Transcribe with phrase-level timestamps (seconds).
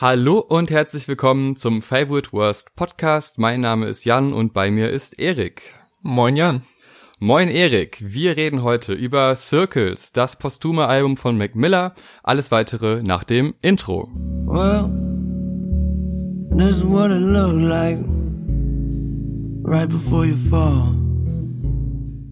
[0.00, 3.38] Hallo und herzlich willkommen zum Favorite Worst Podcast.
[3.38, 5.72] Mein Name ist Jan und bei mir ist Erik.
[6.02, 6.62] Moin Jan.
[7.20, 7.98] Moin Erik.
[8.04, 11.94] Wir reden heute über Circles, das posthume Album von Mac Miller.
[12.24, 14.10] Alles weitere nach dem Intro.
[14.46, 14.90] Well,
[16.58, 17.98] this is what it looked like
[19.62, 20.92] right before you fall.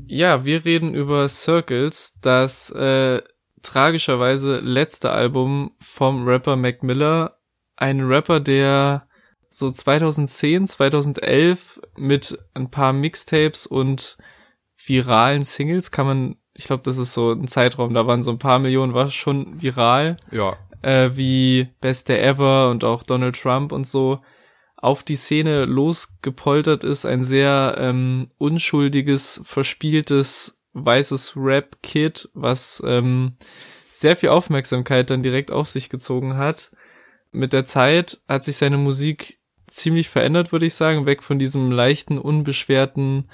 [0.08, 3.22] Ja, wir reden über Circles, das äh,
[3.62, 7.38] tragischerweise letzte Album vom Rapper Mac Miller
[7.76, 9.06] ein Rapper, der
[9.50, 14.16] so 2010, 2011 mit ein paar Mixtapes und
[14.84, 18.38] viralen Singles kann man, ich glaube, das ist so ein Zeitraum, da waren so ein
[18.38, 20.16] paar Millionen, war schon viral.
[20.30, 20.56] Ja.
[20.82, 24.20] Äh, wie Best Day Ever und auch Donald Trump und so
[24.76, 33.36] auf die Szene losgepoltert ist, ein sehr ähm, unschuldiges, verspieltes, weißes Rap-Kid, was ähm,
[33.92, 36.72] sehr viel Aufmerksamkeit dann direkt auf sich gezogen hat
[37.32, 41.72] mit der Zeit hat sich seine Musik ziemlich verändert, würde ich sagen, weg von diesem
[41.72, 43.30] leichten, unbeschwerten,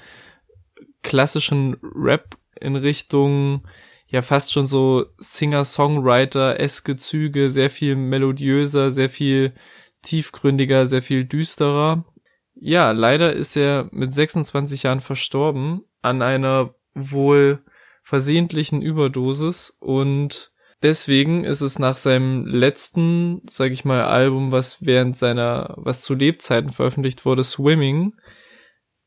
[1.03, 3.63] klassischen Rap in Richtung
[4.09, 9.53] ja fast schon so Singer-Songwriter-eske Züge, sehr viel melodiöser, sehr viel
[10.01, 12.05] tiefgründiger, sehr viel düsterer.
[12.55, 17.63] Ja, leider ist er mit 26 Jahren verstorben an einer wohl
[18.01, 20.51] versehentlichen Überdosis und
[20.83, 26.15] deswegen ist es nach seinem letzten, sag ich mal, Album, was während seiner, was zu
[26.15, 28.13] Lebzeiten veröffentlicht wurde, Swimming,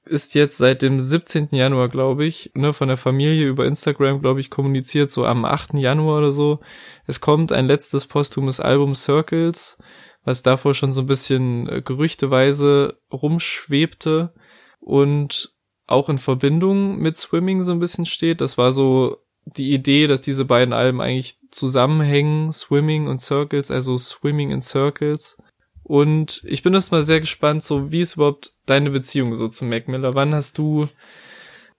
[0.04, 1.48] ist jetzt seit dem 17.
[1.52, 5.74] Januar, glaube ich, ne, von der Familie über Instagram, glaube ich, kommuniziert, so am 8.
[5.74, 6.60] Januar oder so.
[7.06, 9.78] Es kommt ein letztes posthumes Album Circles,
[10.24, 14.34] was davor schon so ein bisschen äh, gerüchteweise rumschwebte
[14.80, 15.54] und
[15.86, 18.40] auch in Verbindung mit Swimming so ein bisschen steht.
[18.40, 23.98] Das war so die Idee, dass diese beiden Alben eigentlich zusammenhängen, Swimming und Circles, also
[23.98, 25.36] Swimming in Circles.
[25.82, 29.64] Und ich bin erst mal sehr gespannt, so wie ist überhaupt deine Beziehung so zu
[29.64, 30.14] Mac Miller?
[30.14, 30.88] Wann hast du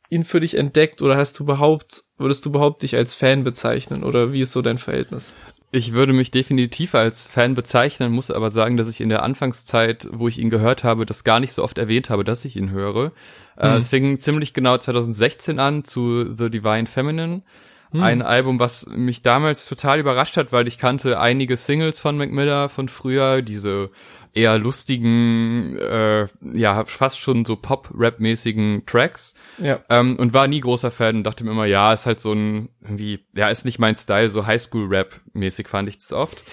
[0.09, 4.03] ihn für dich entdeckt oder hast du überhaupt, würdest du überhaupt dich als Fan bezeichnen
[4.03, 5.33] oder wie ist so dein Verhältnis?
[5.75, 10.07] Ich würde mich definitiv als Fan bezeichnen, muss aber sagen, dass ich in der Anfangszeit,
[10.11, 12.69] wo ich ihn gehört habe, das gar nicht so oft erwähnt habe, dass ich ihn
[12.69, 13.11] höre.
[13.57, 17.41] Äh, es fing ziemlich genau 2016 an zu The Divine Feminine.
[17.93, 18.03] Hm.
[18.03, 22.31] Ein Album, was mich damals total überrascht hat, weil ich kannte einige Singles von Mac
[22.31, 23.91] Miller von früher, diese
[24.33, 29.35] eher lustigen, äh, ja, fast schon so Pop-Rap-mäßigen Tracks.
[29.59, 29.81] Ja.
[29.89, 32.69] Ähm, und war nie großer Fan und dachte mir immer, ja, ist halt so ein,
[32.81, 36.43] irgendwie, ja, ist nicht mein Style, so Highschool-Rap-mäßig fand ich das oft.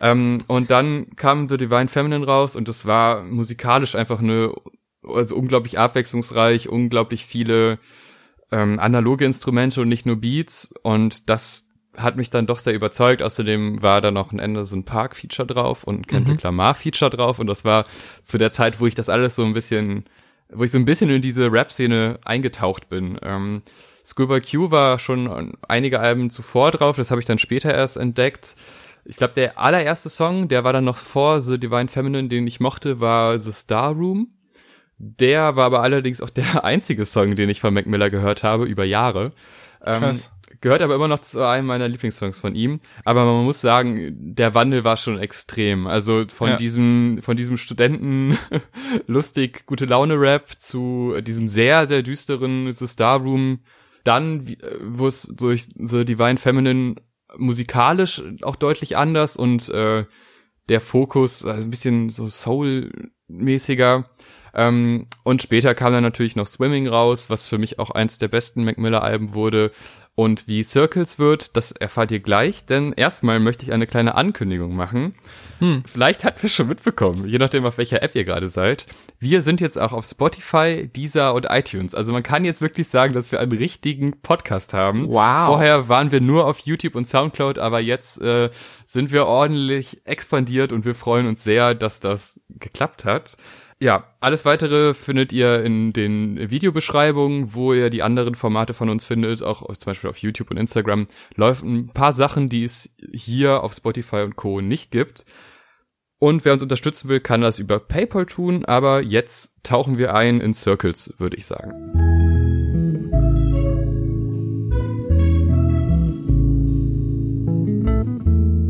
[0.00, 4.54] Ähm, und dann kam The Divine Feminine raus und das war musikalisch einfach eine
[5.06, 7.78] also unglaublich abwechslungsreich, unglaublich viele
[8.54, 13.22] ähm, analoge Instrumente und nicht nur Beats und das hat mich dann doch sehr überzeugt.
[13.22, 16.42] Außerdem war da noch ein Anderson Park Feature drauf und ein Kendrick mhm.
[16.44, 17.84] Lamar Feature drauf und das war
[18.22, 20.04] zu der Zeit, wo ich das alles so ein bisschen,
[20.50, 23.18] wo ich so ein bisschen in diese Rap-Szene eingetaucht bin.
[23.22, 23.62] Ähm,
[24.06, 28.56] Schoolboy Q war schon einige Alben zuvor drauf, das habe ich dann später erst entdeckt.
[29.04, 32.60] Ich glaube, der allererste Song, der war dann noch vor The Divine Feminine, den ich
[32.60, 34.33] mochte, war The Star Room.
[34.98, 38.64] Der war aber allerdings auch der einzige Song, den ich von Mac Miller gehört habe,
[38.64, 39.32] über Jahre.
[39.84, 40.16] Ähm,
[40.60, 42.78] gehört aber immer noch zu einem meiner Lieblingssongs von ihm.
[43.04, 45.86] Aber man muss sagen, der Wandel war schon extrem.
[45.86, 46.56] Also von ja.
[46.56, 48.38] diesem, von diesem Studenten
[49.06, 53.60] lustig, gute Laune Rap zu diesem sehr, sehr düsteren The Star Room.
[54.04, 56.96] Dann, äh, wo es durch The Divine Feminine
[57.36, 60.04] musikalisch auch deutlich anders und äh,
[60.68, 64.08] der Fokus, also ein bisschen so Soul-mäßiger.
[64.54, 68.28] Ähm, und später kam dann natürlich noch Swimming raus, was für mich auch eins der
[68.28, 69.72] besten Mac Miller Alben wurde.
[70.16, 74.76] Und wie Circles wird, das erfahrt ihr gleich, denn erstmal möchte ich eine kleine Ankündigung
[74.76, 75.12] machen.
[75.58, 75.82] Hm.
[75.86, 78.86] Vielleicht habt ihr schon mitbekommen, je nachdem auf welcher App ihr gerade seid.
[79.18, 81.96] Wir sind jetzt auch auf Spotify, Deezer und iTunes.
[81.96, 85.08] Also man kann jetzt wirklich sagen, dass wir einen richtigen Podcast haben.
[85.08, 85.46] Wow.
[85.46, 88.50] Vorher waren wir nur auf YouTube und Soundcloud, aber jetzt äh,
[88.86, 93.36] sind wir ordentlich expandiert und wir freuen uns sehr, dass das geklappt hat.
[93.80, 99.04] Ja, alles weitere findet ihr in den Videobeschreibungen, wo ihr die anderen Formate von uns
[99.04, 101.06] findet, auch zum Beispiel auf YouTube und Instagram.
[101.34, 104.60] Läuft ein paar Sachen, die es hier auf Spotify und Co.
[104.60, 105.26] nicht gibt.
[106.18, 110.40] Und wer uns unterstützen will, kann das über PayPal tun, aber jetzt tauchen wir ein
[110.40, 111.72] in Circles, würde ich sagen.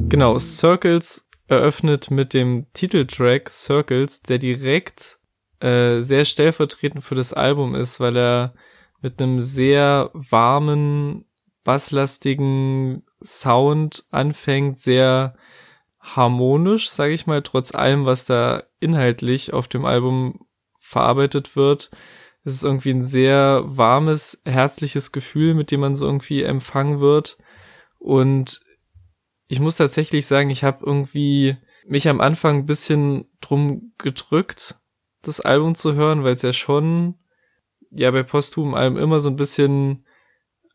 [0.08, 5.18] Genau, Circles eröffnet mit dem Titeltrack Circles, der direkt
[5.60, 8.54] äh, sehr stellvertretend für das Album ist, weil er
[9.00, 11.26] mit einem sehr warmen,
[11.62, 15.36] basslastigen Sound anfängt, sehr
[16.00, 20.46] harmonisch, sage ich mal, trotz allem, was da inhaltlich auf dem Album
[20.78, 21.90] verarbeitet wird.
[22.44, 27.38] Es ist irgendwie ein sehr warmes, herzliches Gefühl, mit dem man so irgendwie empfangen wird.
[27.98, 28.60] Und
[29.46, 31.56] ich muss tatsächlich sagen, ich habe irgendwie
[31.86, 34.76] mich am Anfang ein bisschen drum gedrückt,
[35.22, 37.14] das Album zu hören, weil es ja schon
[37.90, 40.04] ja bei posthum Alben immer so ein bisschen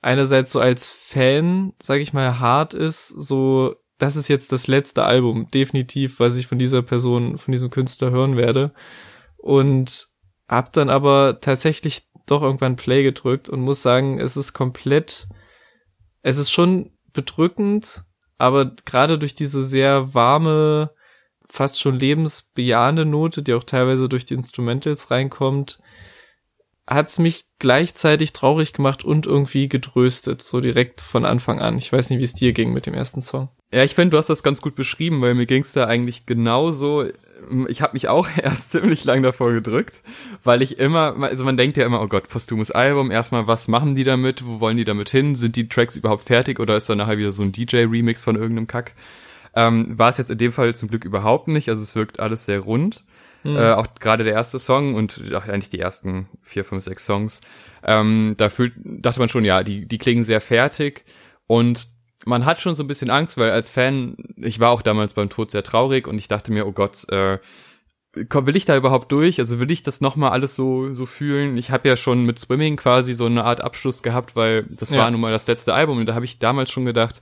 [0.01, 5.04] einerseits so als Fan, sag ich mal, hart ist, so das ist jetzt das letzte
[5.04, 8.74] Album, definitiv, was ich von dieser Person, von diesem Künstler hören werde.
[9.38, 10.07] Und
[10.48, 15.27] hab dann aber tatsächlich doch irgendwann Play gedrückt und muss sagen, es ist komplett,
[16.22, 18.06] es ist schon bedrückend,
[18.39, 20.91] aber gerade durch diese sehr warme,
[21.47, 25.80] fast schon lebensbejahende Note, die auch teilweise durch die Instrumentals reinkommt,
[26.88, 31.77] hat's mich gleichzeitig traurig gemacht und irgendwie getröstet, so direkt von Anfang an.
[31.77, 33.50] Ich weiß nicht, wie es dir ging mit dem ersten Song.
[33.71, 37.06] Ja, ich finde, du hast das ganz gut beschrieben, weil mir ging's da eigentlich genauso.
[37.68, 40.03] Ich habe mich auch erst ziemlich lang davor gedrückt,
[40.44, 43.95] weil ich immer, also man denkt ja immer, oh Gott, posthumes Album, erstmal, was machen
[43.95, 46.95] die damit, wo wollen die damit hin, sind die Tracks überhaupt fertig oder ist da
[46.95, 48.94] nachher wieder so ein DJ-Remix von irgendeinem Kack?
[49.56, 52.45] Ähm, war es jetzt in dem Fall zum Glück überhaupt nicht, also es wirkt alles
[52.45, 53.03] sehr rund.
[53.44, 53.56] Mhm.
[53.56, 57.41] Äh, auch gerade der erste Song und ach, eigentlich die ersten vier, fünf, sechs Songs.
[57.83, 61.06] Ähm, da fühlt, dachte man schon, ja, die, die klingen sehr fertig
[61.47, 61.88] und
[62.25, 65.30] man hat schon so ein bisschen Angst, weil als Fan, ich war auch damals beim
[65.30, 67.39] Tod sehr traurig und ich dachte mir, oh Gott, äh,
[68.27, 69.39] komm, will ich da überhaupt durch?
[69.39, 71.57] Also will ich das nochmal alles so so fühlen?
[71.57, 75.00] Ich habe ja schon mit Swimming quasi so eine Art Abschluss gehabt, weil das ja.
[75.00, 77.21] war nun mal das letzte Album und da habe ich damals schon gedacht,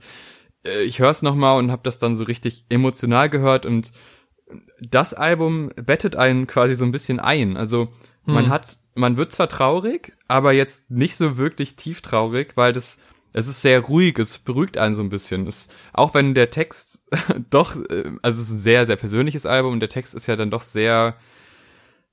[0.64, 3.92] äh, ich höre es nochmal und habe das dann so richtig emotional gehört und
[4.80, 7.56] das Album bettet einen quasi so ein bisschen ein.
[7.56, 7.88] Also
[8.24, 8.34] hm.
[8.34, 12.98] man hat, man wird zwar traurig, aber jetzt nicht so wirklich tief traurig, weil das,
[13.32, 15.46] es ist sehr ruhig, es beruhigt einen so ein bisschen.
[15.46, 17.02] Es, auch wenn der Text
[17.50, 20.36] doch, äh, also es ist ein sehr, sehr persönliches Album und der Text ist ja
[20.36, 21.16] dann doch sehr,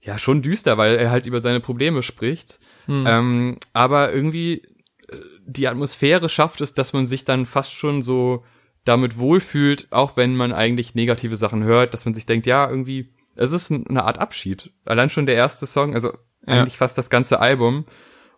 [0.02, 2.60] ja, schon düster, weil er halt über seine Probleme spricht.
[2.86, 3.06] Hm.
[3.08, 4.64] Ähm, aber irgendwie
[5.10, 8.44] äh, die Atmosphäre schafft es, dass man sich dann fast schon so
[8.84, 13.10] damit wohlfühlt, auch wenn man eigentlich negative Sachen hört, dass man sich denkt, ja, irgendwie,
[13.36, 14.72] es ist eine Art Abschied.
[14.86, 16.10] Allein schon der erste Song, also
[16.46, 16.54] ja.
[16.54, 17.86] eigentlich fast das ganze Album.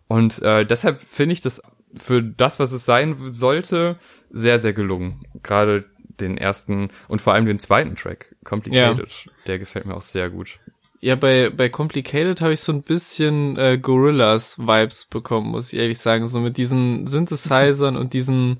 [0.06, 1.62] Und äh, deshalb finde ich das
[1.94, 3.98] für das, was es sein sollte,
[4.30, 5.20] sehr, sehr gelungen.
[5.42, 5.84] Gerade
[6.20, 9.32] den ersten und vor allem den zweiten Track, Complicated, ja.
[9.46, 10.58] der gefällt mir auch sehr gut.
[11.00, 16.00] Ja, bei, bei Complicated habe ich so ein bisschen äh, Gorillas-Vibes bekommen, muss ich ehrlich
[16.00, 16.26] sagen.
[16.26, 18.58] So mit diesen Synthesizern und diesen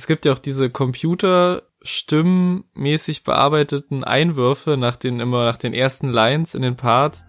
[0.00, 6.54] es gibt ja auch diese Computerstimmenmäßig bearbeiteten Einwürfe nach den immer nach den ersten Lines
[6.54, 7.26] in den Parts.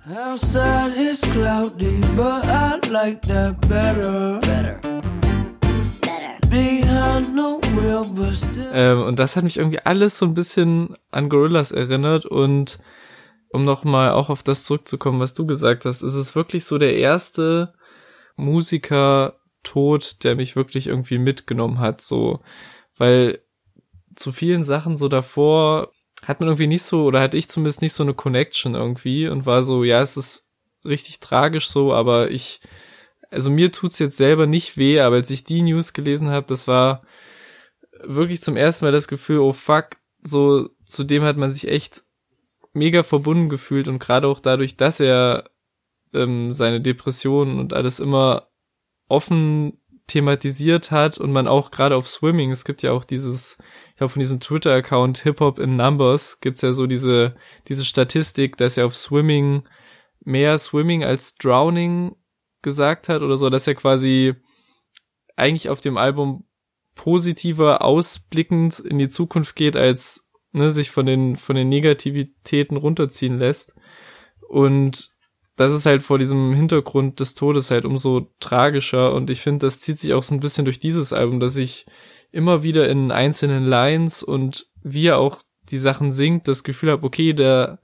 [1.33, 1.99] Cloudy,
[2.89, 3.19] like
[8.73, 12.25] ähm, und das hat mich irgendwie alles so ein bisschen an Gorillas erinnert.
[12.25, 12.79] Und
[13.49, 16.95] um nochmal auch auf das zurückzukommen, was du gesagt hast, ist es wirklich so der
[16.95, 17.73] erste
[18.35, 22.39] Musiker Tod, der mich wirklich irgendwie mitgenommen hat, so,
[22.97, 23.41] weil
[24.15, 25.91] zu vielen Sachen so davor
[26.23, 29.45] hat man irgendwie nicht so, oder hatte ich zumindest nicht so eine Connection irgendwie und
[29.45, 30.47] war so, ja, es ist
[30.83, 32.61] richtig tragisch so, aber ich,
[33.31, 36.67] also mir tut's jetzt selber nicht weh, aber als ich die News gelesen habe, das
[36.67, 37.01] war
[38.03, 42.03] wirklich zum ersten Mal das Gefühl, oh fuck, so zu dem hat man sich echt
[42.73, 45.49] mega verbunden gefühlt und gerade auch dadurch, dass er
[46.13, 48.49] ähm, seine Depressionen und alles immer
[49.07, 53.57] offen thematisiert hat und man auch gerade auf Swimming, es gibt ja auch dieses,
[53.91, 57.35] ich glaube von diesem Twitter-Account Hip Hop in Numbers gibt's ja so diese,
[57.69, 59.63] diese Statistik, dass er auf Swimming
[60.23, 62.15] mehr Swimming als Drowning
[62.61, 64.35] gesagt hat oder so, dass er quasi
[65.35, 66.45] eigentlich auf dem Album
[66.95, 73.39] positiver ausblickend in die Zukunft geht, als ne, sich von den, von den Negativitäten runterziehen
[73.39, 73.73] lässt.
[74.47, 75.11] Und
[75.55, 79.79] das ist halt vor diesem Hintergrund des Todes halt umso tragischer und ich finde, das
[79.79, 81.85] zieht sich auch so ein bisschen durch dieses Album, dass ich
[82.31, 85.39] immer wieder in einzelnen Lines und wie er auch
[85.69, 87.79] die Sachen singt, das Gefühl habe, okay, da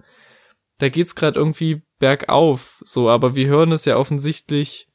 [0.79, 4.89] da geht's gerade irgendwie bergauf, so, aber wir hören es ja offensichtlich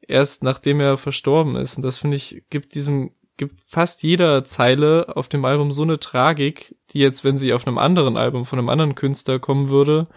[0.00, 1.76] erst nachdem er verstorben ist.
[1.76, 6.00] Und das finde ich gibt diesem gibt fast jeder Zeile auf dem Album so eine
[6.00, 10.08] Tragik, die jetzt, wenn sie auf einem anderen Album von einem anderen Künstler kommen würde,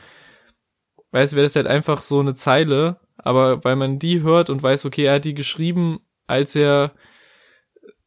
[1.12, 4.86] weiß, wäre das halt einfach so eine Zeile, aber weil man die hört und weiß,
[4.86, 6.94] okay, er hat die geschrieben, als er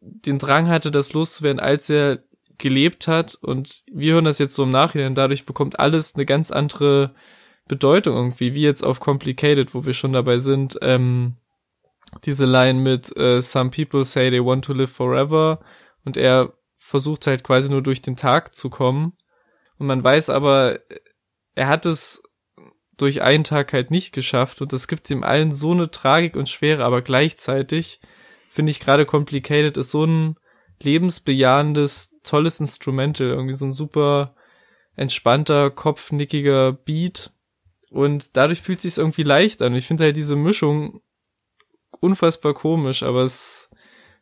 [0.01, 2.23] den Drang hatte, das loszuwerden, als er
[2.59, 3.35] gelebt hat.
[3.35, 7.15] Und wir hören das jetzt so im Nachhinein, dadurch bekommt alles eine ganz andere
[7.69, 11.37] Bedeutung irgendwie, wie jetzt auf Complicated, wo wir schon dabei sind, ähm,
[12.25, 15.61] diese Line mit äh, Some people say they want to live forever
[16.05, 19.15] und er versucht halt quasi nur durch den Tag zu kommen.
[19.79, 20.81] Und man weiß aber,
[21.55, 22.23] er hat es
[22.97, 26.49] durch einen Tag halt nicht geschafft und das gibt ihm allen so eine Tragik und
[26.49, 28.01] Schwere, aber gleichzeitig
[28.51, 30.37] finde ich gerade Complicated ist so ein
[30.83, 34.35] lebensbejahendes, tolles Instrumental, irgendwie so ein super
[34.95, 37.33] entspannter, kopfnickiger Beat
[37.93, 39.75] und dadurch fühlt es sich irgendwie leicht an.
[39.75, 41.01] Ich finde halt diese Mischung
[42.01, 43.71] unfassbar komisch, aber es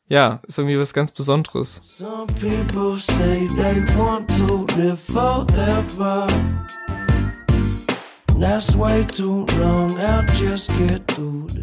[0.09, 1.81] ja, ist irgendwie was ganz Besonderes.
[1.85, 6.27] Some people say they want to live forever.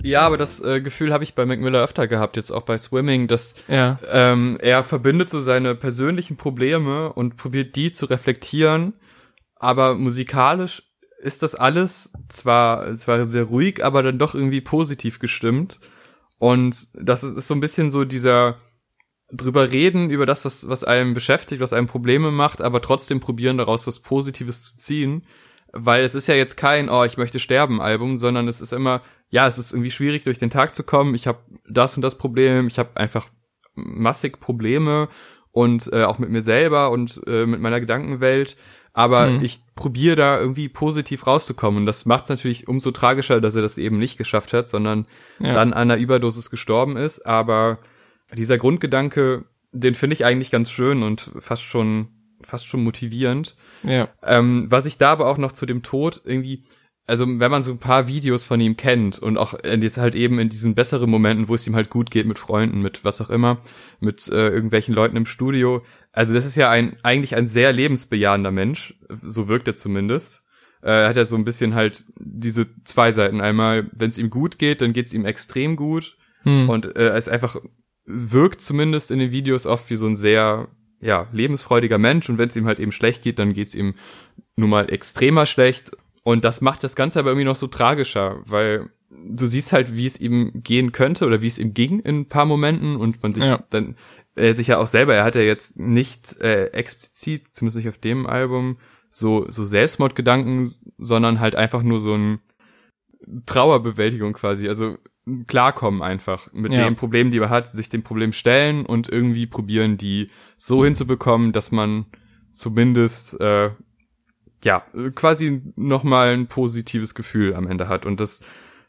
[0.03, 2.77] Ja, aber das äh, Gefühl habe ich bei Mac Miller öfter gehabt, jetzt auch bei
[2.77, 3.99] Swimming, dass ja.
[4.11, 8.93] ähm, er verbindet so seine persönlichen Probleme und probiert die zu reflektieren,
[9.55, 10.86] aber musikalisch
[11.19, 15.79] ist das alles zwar, zwar sehr ruhig, aber dann doch irgendwie positiv gestimmt.
[16.37, 18.57] Und das ist so ein bisschen so dieser
[19.31, 23.57] drüber reden, über das, was, was einem beschäftigt, was einem Probleme macht, aber trotzdem probieren
[23.57, 25.23] daraus was Positives zu ziehen
[25.73, 29.01] weil es ist ja jetzt kein oh ich möchte sterben Album, sondern es ist immer
[29.29, 31.15] ja es ist irgendwie schwierig durch den Tag zu kommen.
[31.15, 33.29] Ich habe das und das Problem, ich habe einfach
[33.75, 35.09] massig Probleme
[35.51, 38.57] und äh, auch mit mir selber und äh, mit meiner Gedankenwelt.
[38.97, 39.43] Aber mhm.
[39.43, 41.81] ich probiere da irgendwie positiv rauszukommen.
[41.81, 45.05] Und das macht es natürlich umso tragischer, dass er das eben nicht geschafft hat, sondern
[45.37, 45.53] ja.
[45.53, 47.23] dann an einer Überdosis gestorben ist.
[47.23, 47.77] Aber
[48.33, 52.07] dieser Grundgedanke, den finde ich eigentlich ganz schön und fast schon,
[52.41, 53.55] fast schon motivierend.
[53.83, 54.09] Ja.
[54.23, 56.63] Ähm, was ich da aber auch noch zu dem Tod irgendwie,
[57.07, 60.39] also wenn man so ein paar Videos von ihm kennt und auch jetzt halt eben
[60.39, 63.29] in diesen besseren Momenten, wo es ihm halt gut geht mit Freunden, mit was auch
[63.29, 63.61] immer,
[64.01, 65.83] mit äh, irgendwelchen Leuten im Studio.
[66.11, 70.43] Also das ist ja ein eigentlich ein sehr lebensbejahender Mensch, so wirkt er zumindest.
[70.81, 73.39] Äh, hat er so ein bisschen halt diese zwei Seiten.
[73.39, 76.69] Einmal, wenn es ihm gut geht, dann geht es ihm extrem gut hm.
[76.69, 77.55] und äh, ist einfach
[78.05, 80.67] wirkt zumindest in den Videos oft wie so ein sehr
[80.99, 83.95] ja, lebensfreudiger Mensch und wenn es ihm halt eben schlecht geht, dann geht es ihm
[84.55, 85.91] nun mal extremer schlecht.
[86.27, 90.05] Und das macht das Ganze aber irgendwie noch so tragischer, weil du siehst halt, wie
[90.05, 93.33] es ihm gehen könnte oder wie es ihm ging in ein paar Momenten und man
[93.33, 93.63] sich ja.
[93.69, 93.95] dann
[94.35, 97.97] er sich ja auch selber, er hat ja jetzt nicht äh, explizit, zumindest nicht auf
[97.97, 98.77] dem Album,
[99.09, 102.39] so, so Selbstmordgedanken, sondern halt einfach nur so ein
[103.45, 104.67] Trauerbewältigung quasi.
[104.67, 104.97] Also
[105.47, 106.83] klarkommen einfach mit ja.
[106.83, 111.53] den Problemen, die man hat, sich dem Problem stellen und irgendwie probieren, die so hinzubekommen,
[111.53, 112.05] dass man
[112.53, 113.69] zumindest äh,
[114.63, 114.83] ja
[115.15, 118.43] quasi noch mal ein positives Gefühl am Ende hat und das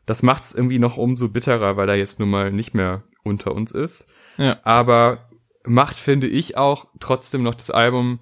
[0.06, 3.72] das macht's irgendwie noch umso bitterer, weil er jetzt nun mal nicht mehr unter uns
[3.72, 4.08] ist.
[4.38, 4.58] Ja.
[4.62, 5.28] Aber
[5.64, 8.20] macht finde ich auch trotzdem noch das Album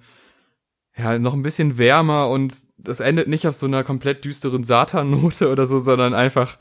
[0.97, 5.49] ja noch ein bisschen wärmer und das endet nicht auf so einer komplett düsteren Satan-Note
[5.49, 6.57] oder so, sondern einfach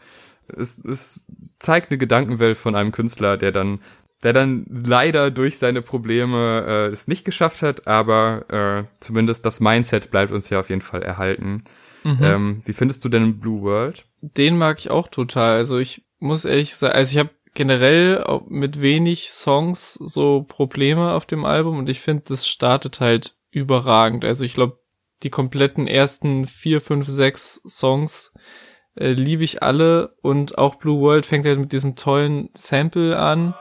[0.49, 1.25] es, es
[1.59, 3.81] zeigt eine Gedankenwelt von einem Künstler, der dann,
[4.26, 9.61] der dann leider durch seine Probleme äh, es nicht geschafft hat, aber äh, zumindest das
[9.61, 11.62] Mindset bleibt uns ja auf jeden Fall erhalten.
[12.02, 12.18] Mhm.
[12.21, 14.04] Ähm, wie findest du denn Blue World?
[14.23, 15.54] Den mag ich auch total.
[15.54, 21.26] Also ich muss ehrlich sagen, also ich habe generell mit wenig Songs so Probleme auf
[21.26, 24.25] dem Album und ich finde, das startet halt überragend.
[24.25, 24.80] Also ich glaube,
[25.23, 28.35] die kompletten ersten vier, fünf, sechs Songs
[28.97, 33.54] äh, liebe ich alle und auch Blue World fängt halt mit diesem tollen Sample an.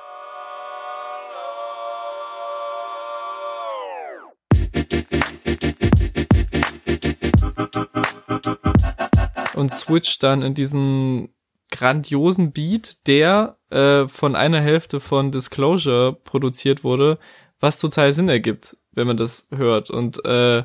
[9.55, 11.29] Und switcht dann in diesen
[11.71, 17.17] grandiosen Beat, der äh, von einer Hälfte von Disclosure produziert wurde,
[17.59, 19.89] was total Sinn ergibt, wenn man das hört.
[19.89, 20.63] Und äh,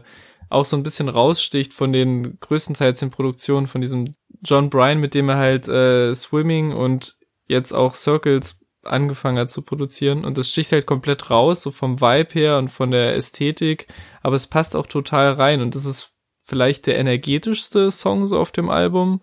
[0.50, 5.14] auch so ein bisschen raussticht von den größtenteils den Produktionen von diesem John Bryan, mit
[5.14, 7.16] dem er halt äh, Swimming und
[7.47, 12.00] jetzt auch Circles angefangen hat zu produzieren und das sticht halt komplett raus, so vom
[12.00, 13.88] Vibe her und von der Ästhetik,
[14.23, 16.12] aber es passt auch total rein und das ist
[16.50, 19.23] vielleicht der energetischste Song so auf dem Album.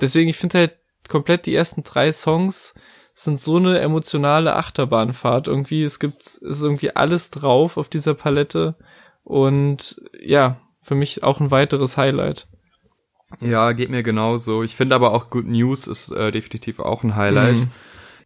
[0.00, 0.72] Deswegen, ich finde halt
[1.08, 2.74] komplett die ersten drei Songs
[3.12, 5.46] sind so eine emotionale Achterbahnfahrt.
[5.46, 8.76] Irgendwie, es gibt, es ist irgendwie alles drauf auf dieser Palette.
[9.24, 12.48] Und ja, für mich auch ein weiteres Highlight.
[13.40, 14.62] Ja, geht mir genauso.
[14.62, 17.58] Ich finde aber auch Good News ist äh, definitiv auch ein Highlight.
[17.58, 17.70] Mhm.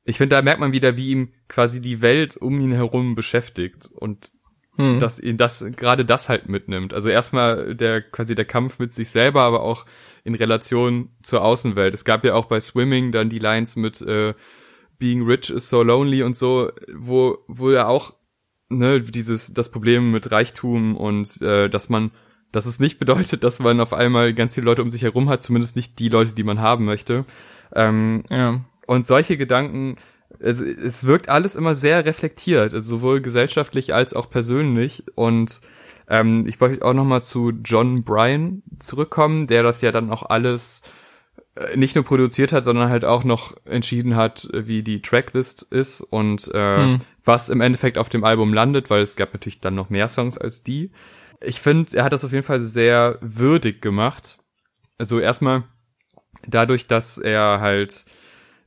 [0.05, 3.89] Ich finde, da merkt man wieder, wie ihm quasi die Welt um ihn herum beschäftigt
[3.93, 4.33] und
[4.77, 4.99] mhm.
[4.99, 6.93] dass ihn das gerade das halt mitnimmt.
[6.93, 9.87] Also erstmal der quasi der Kampf mit sich selber, aber auch
[10.25, 11.95] in Relation zur Außenwelt.
[11.95, 14.35] Es gab ja auch bei Swimming dann die Lines mit äh,
[14.99, 18.15] Being Rich is so lonely und so, wo, wo ja auch,
[18.69, 22.11] ne, dieses, das Problem mit Reichtum und äh, dass man,
[22.53, 25.43] dass es nicht bedeutet, dass man auf einmal ganz viele Leute um sich herum hat,
[25.43, 27.25] zumindest nicht die Leute, die man haben möchte.
[27.75, 28.61] Ähm, ja.
[28.87, 29.97] Und solche Gedanken
[30.39, 35.05] es, es wirkt alles immer sehr reflektiert, also sowohl gesellschaftlich als auch persönlich.
[35.15, 35.61] Und
[36.09, 40.25] ähm, ich wollte auch noch mal zu John Bryan zurückkommen, der das ja dann auch
[40.25, 40.83] alles
[41.57, 46.01] äh, nicht nur produziert hat, sondern halt auch noch entschieden hat, wie die Tracklist ist
[46.01, 47.01] und äh, hm.
[47.25, 50.39] was im Endeffekt auf dem Album landet, weil es gab natürlich dann noch mehr Songs
[50.39, 50.91] als die.
[51.41, 54.39] Ich finde, er hat das auf jeden Fall sehr würdig gemacht.
[54.99, 55.65] Also erstmal
[56.47, 58.05] dadurch, dass er halt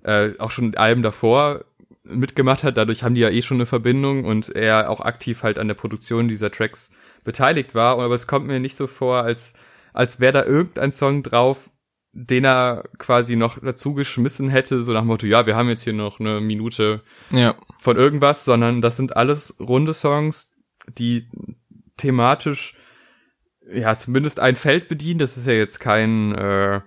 [0.07, 1.65] äh, auch schon Alben davor
[2.03, 5.59] mitgemacht hat, dadurch haben die ja eh schon eine Verbindung und er auch aktiv halt
[5.59, 6.91] an der Produktion dieser Tracks
[7.25, 7.99] beteiligt war.
[7.99, 9.55] Aber es kommt mir nicht so vor, als,
[9.93, 11.69] als wäre da irgendein Song drauf,
[12.13, 15.83] den er quasi noch dazu geschmissen hätte, so nach dem Motto, ja, wir haben jetzt
[15.83, 17.55] hier noch eine Minute ja.
[17.79, 20.53] von irgendwas, sondern das sind alles runde Songs,
[20.97, 21.27] die
[21.97, 22.75] thematisch
[23.69, 25.19] ja zumindest ein Feld bedienen.
[25.19, 26.81] Das ist ja jetzt kein äh,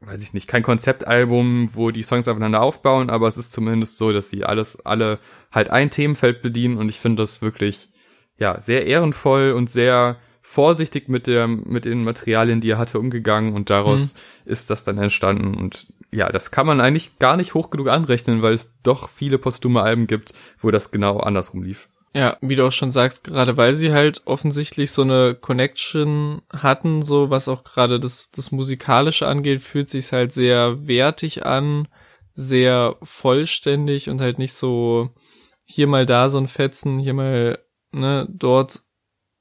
[0.00, 4.12] weiß ich nicht, kein Konzeptalbum, wo die Songs aufeinander aufbauen, aber es ist zumindest so,
[4.12, 5.18] dass sie alles, alle
[5.50, 7.88] halt ein Themenfeld bedienen und ich finde das wirklich,
[8.38, 13.54] ja, sehr ehrenvoll und sehr vorsichtig mit der, mit den Materialien, die er hatte, umgegangen
[13.54, 14.52] und daraus mhm.
[14.52, 18.42] ist das dann entstanden und ja, das kann man eigentlich gar nicht hoch genug anrechnen,
[18.42, 21.88] weil es doch viele postume Alben gibt, wo das genau andersrum lief.
[22.16, 27.02] Ja, wie du auch schon sagst, gerade weil sie halt offensichtlich so eine Connection hatten,
[27.02, 31.88] so was auch gerade das, das Musikalische angeht, fühlt sich halt sehr wertig an,
[32.32, 35.10] sehr vollständig und halt nicht so
[35.66, 37.58] hier mal da so ein Fetzen, hier mal,
[37.92, 38.80] ne, dort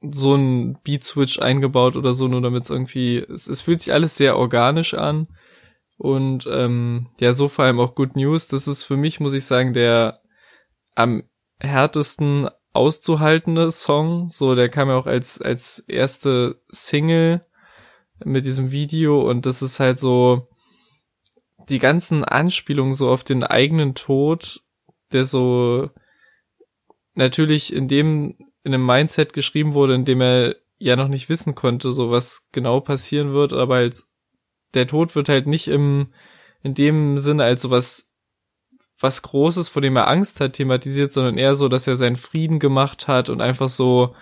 [0.01, 4.17] so ein Beat-Switch eingebaut oder so, nur damit es irgendwie, es, es fühlt sich alles
[4.17, 5.29] sehr organisch an.
[5.98, 8.50] Und ähm, ja, so vor allem auch Good News.
[8.50, 10.20] Das ist für mich, muss ich sagen, der
[10.96, 11.24] am
[11.58, 14.29] härtesten auszuhaltende Song.
[14.29, 17.46] So, der kam ja auch als, als erste Single
[18.24, 20.48] mit diesem Video und das ist halt so
[21.70, 24.62] die ganzen Anspielungen so auf den eigenen Tod,
[25.12, 25.89] der so
[27.13, 31.55] natürlich in dem, in einem Mindset geschrieben wurde, in dem er ja noch nicht wissen
[31.55, 34.04] konnte, so was genau passieren wird, aber halt
[34.73, 36.13] der Tod wird halt nicht im,
[36.62, 37.71] in dem Sinne als so
[38.99, 42.60] was Großes, vor dem er Angst hat, thematisiert, sondern eher so, dass er seinen Frieden
[42.60, 44.15] gemacht hat und einfach so,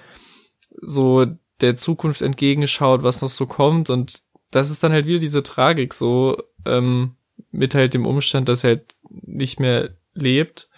[0.81, 1.25] so
[1.61, 3.89] der Zukunft entgegenschaut, was noch so kommt.
[3.89, 7.15] Und das ist dann halt wieder diese Tragik, so, ähm,
[7.51, 10.69] mit halt dem Umstand, dass er halt nicht mehr lebt,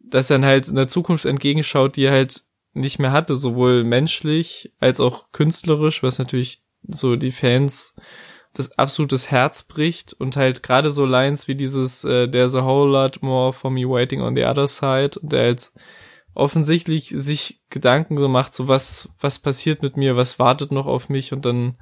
[0.00, 2.44] dass er dann halt in der Zukunft entgegenschaut, die er halt
[2.74, 7.94] nicht mehr hatte, sowohl menschlich als auch künstlerisch, was natürlich so die Fans
[8.54, 12.90] das absolutes Herz bricht und halt gerade so Lines wie dieses äh, There's a whole
[12.90, 15.74] lot more for me waiting on the other side und der jetzt
[16.34, 21.08] offensichtlich sich Gedanken so macht, so was, was passiert mit mir, was wartet noch auf
[21.08, 21.76] mich und dann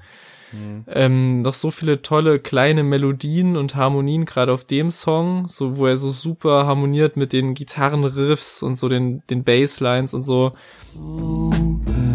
[0.53, 0.85] mhm.
[0.89, 5.87] ähm, noch so viele tolle kleine Melodien und Harmonien, gerade auf dem Song, so wo
[5.87, 10.53] er so super harmoniert mit den Gitarrenriffs und so den, den Basslines und so.
[10.97, 12.10] Open.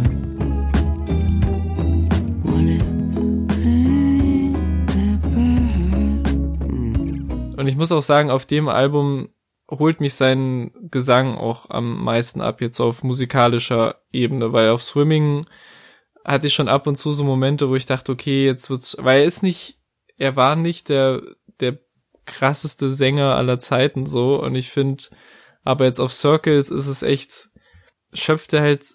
[7.65, 9.29] Und ich muss auch sagen, auf dem Album
[9.71, 15.47] holt mich sein Gesang auch am meisten ab, jetzt auf musikalischer Ebene, weil auf Swimming
[16.23, 19.21] hatte ich schon ab und zu so Momente, wo ich dachte, okay, jetzt wird's, weil
[19.21, 19.79] er ist nicht,
[20.15, 21.23] er war nicht der,
[21.59, 21.79] der
[22.27, 25.03] krasseste Sänger aller Zeiten so, und ich finde,
[25.63, 27.49] aber jetzt auf Circles ist es echt,
[28.13, 28.85] schöpft er halt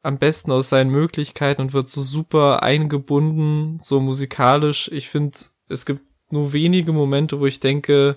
[0.00, 4.90] am besten aus seinen Möglichkeiten und wird so super eingebunden, so musikalisch.
[4.90, 5.36] Ich finde,
[5.68, 6.00] es gibt
[6.34, 8.16] nur wenige Momente, wo ich denke,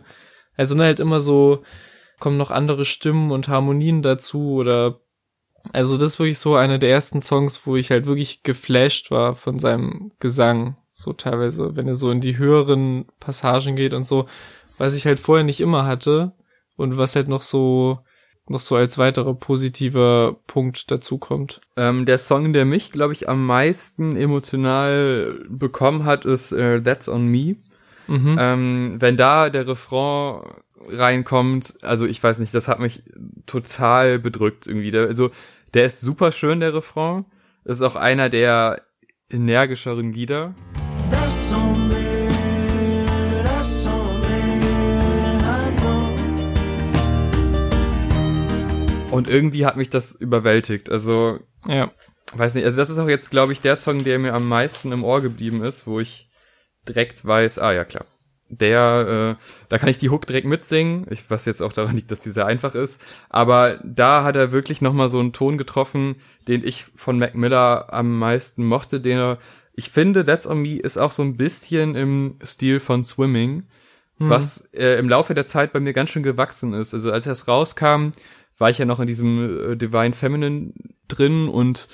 [0.58, 1.64] also sind halt immer so,
[2.20, 5.00] kommen noch andere Stimmen und Harmonien dazu oder
[5.74, 9.36] also das ist wirklich so einer der ersten Songs, wo ich halt wirklich geflasht war
[9.36, 10.78] von seinem Gesang.
[10.90, 14.28] So teilweise, wenn er so in die höheren Passagen geht und so,
[14.78, 16.34] was ich halt vorher nicht immer hatte
[16.76, 18.00] und was halt noch so
[18.50, 21.60] noch so als weiterer positiver Punkt dazu kommt.
[21.76, 27.10] Ähm, der Song, der mich, glaube ich, am meisten emotional bekommen hat, ist äh, That's
[27.10, 27.58] on Me.
[28.08, 28.38] Mhm.
[28.40, 30.42] Ähm, wenn da der Refrain
[30.90, 33.04] reinkommt, also ich weiß nicht, das hat mich
[33.46, 34.92] total bedrückt irgendwie.
[34.92, 35.32] Der, also
[35.74, 37.26] der ist super schön, der Refrain.
[37.64, 38.82] Das ist auch einer der
[39.30, 40.56] energischeren Lieder.
[49.12, 50.92] Und irgendwie hat mich das überwältigt.
[50.92, 51.92] Also, ja.
[52.36, 54.92] weiß nicht, also das ist auch jetzt, glaube ich, der Song, der mir am meisten
[54.92, 56.27] im Ohr geblieben ist, wo ich
[56.88, 58.06] direkt weiß, ah ja klar,
[58.50, 62.12] der, äh, da kann ich die Hook direkt mitsingen, ich, was jetzt auch daran liegt,
[62.12, 66.16] dass die sehr einfach ist, aber da hat er wirklich nochmal so einen Ton getroffen,
[66.48, 69.38] den ich von Mac Miller am meisten mochte, den er,
[69.74, 73.64] ich finde, That's On Me ist auch so ein bisschen im Stil von Swimming
[74.20, 74.30] mhm.
[74.30, 76.94] was äh, im Laufe der Zeit bei mir ganz schön gewachsen ist.
[76.94, 78.10] Also als das rauskam,
[78.58, 80.74] war ich ja noch in diesem äh, Divine Feminine
[81.08, 81.88] drin und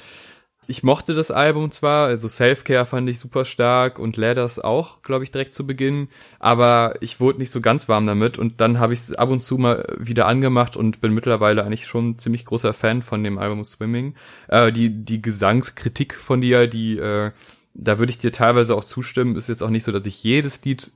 [0.68, 5.24] ich mochte das Album zwar, also Self-Care fand ich super stark und Ladders auch, glaube
[5.24, 6.08] ich, direkt zu Beginn,
[6.40, 9.42] aber ich wurde nicht so ganz warm damit und dann habe ich es ab und
[9.42, 13.64] zu mal wieder angemacht und bin mittlerweile eigentlich schon ziemlich großer Fan von dem Album
[13.64, 14.16] Swimming.
[14.48, 17.32] Äh, die, die Gesangskritik von dir, die, äh,
[17.74, 20.64] da würde ich dir teilweise auch zustimmen, ist jetzt auch nicht so, dass ich jedes
[20.64, 20.92] Lied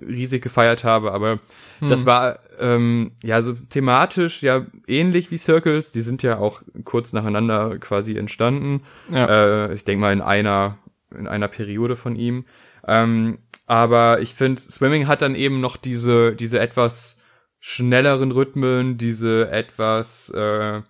[0.00, 1.38] riesig gefeiert habe, aber
[1.80, 1.88] hm.
[1.88, 5.92] das war ähm, ja so thematisch ja ähnlich wie Circles.
[5.92, 8.82] Die sind ja auch kurz nacheinander quasi entstanden.
[9.10, 9.66] Ja.
[9.66, 10.78] Äh, ich denke mal in einer
[11.16, 12.44] in einer Periode von ihm.
[12.86, 17.18] Ähm, aber ich finde, Swimming hat dann eben noch diese diese etwas
[17.60, 20.82] schnelleren Rhythmen, diese etwas äh,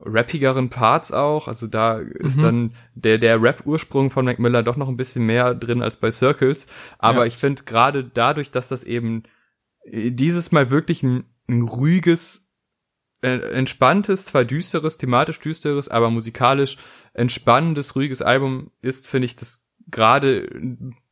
[0.00, 1.48] rappigeren Parts auch.
[1.48, 2.42] Also da ist mhm.
[2.42, 6.10] dann der, der Rap-Ursprung von Mac Miller doch noch ein bisschen mehr drin als bei
[6.10, 6.66] Circles.
[6.98, 7.26] Aber ja.
[7.26, 9.24] ich finde gerade dadurch, dass das eben
[9.84, 12.52] äh, dieses Mal wirklich ein, ein ruhiges,
[13.22, 16.76] äh, entspanntes, zwar düsteres, thematisch düsteres, aber musikalisch
[17.14, 20.48] entspannendes, ruhiges Album ist, finde ich das gerade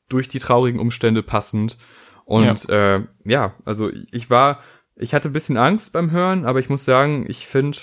[0.08, 1.78] durch die traurigen Umstände passend.
[2.24, 2.96] Und ja.
[2.96, 4.60] äh, ja, also ich war,
[4.94, 7.78] ich hatte ein bisschen Angst beim Hören, aber ich muss sagen, ich finde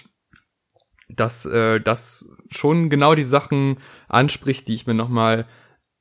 [1.16, 5.46] dass äh, das schon genau die Sachen anspricht, die ich mir nochmal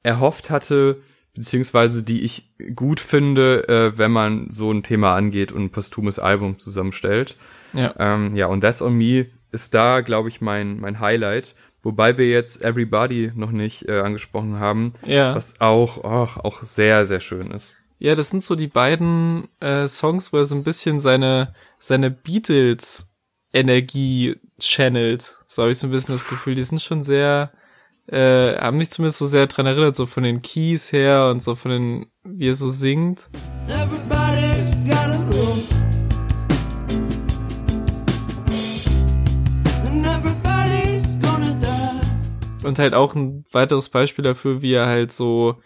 [0.02, 1.00] erhofft hatte,
[1.34, 6.18] beziehungsweise die ich gut finde, äh, wenn man so ein Thema angeht und ein postumes
[6.18, 7.36] Album zusammenstellt.
[7.72, 11.54] Ja, ähm, ja und That's on Me ist da, glaube ich, mein, mein Highlight.
[11.82, 15.34] Wobei wir jetzt Everybody noch nicht äh, angesprochen haben, ja.
[15.34, 17.76] was auch, oh, auch sehr, sehr schön ist.
[17.98, 22.10] Ja, das sind so die beiden äh, Songs, wo er so ein bisschen seine, seine
[22.10, 23.10] Beatles
[23.52, 25.38] Energie channelt.
[25.46, 27.52] So habe ich so ein bisschen das Gefühl, die sind schon sehr,
[28.06, 31.54] äh, haben mich zumindest so sehr dran erinnert, so von den Keys her und so
[31.54, 33.28] von den, wie er so singt.
[42.64, 45.60] Und halt auch ein weiteres Beispiel dafür, wie er halt so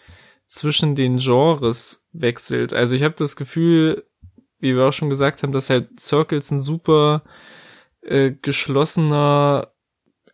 [0.47, 2.73] zwischen den Genres wechselt.
[2.73, 4.05] Also ich habe das Gefühl,
[4.59, 7.23] wie wir auch schon gesagt haben, dass halt Circles ein super
[8.07, 9.73] äh, geschlossener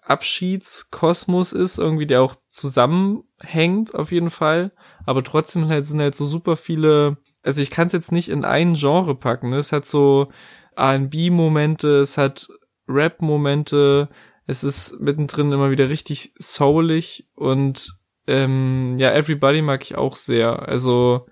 [0.01, 4.71] Abschiedskosmos ist, irgendwie, der auch zusammenhängt, auf jeden Fall.
[5.05, 8.45] Aber trotzdem halt sind halt so super viele, also ich kann es jetzt nicht in
[8.45, 9.49] ein Genre packen.
[9.49, 9.57] Ne?
[9.57, 10.29] Es hat so
[10.77, 12.47] RB-Momente, es hat
[12.87, 14.09] Rap-Momente,
[14.45, 17.93] es ist mittendrin immer wieder richtig soulig und
[18.27, 20.67] ähm, ja, Everybody mag ich auch sehr.
[20.67, 21.27] Also,